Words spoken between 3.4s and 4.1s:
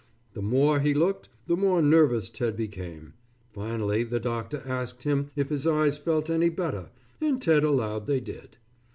Finally,